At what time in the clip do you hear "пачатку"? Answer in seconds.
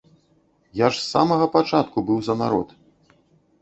1.59-1.97